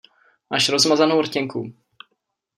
[0.49, 1.75] Máš rozmazanou rtěnku.